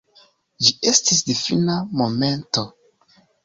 [0.67, 2.69] Ĝi estis difina momento.